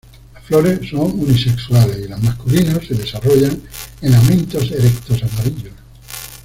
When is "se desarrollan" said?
2.87-3.61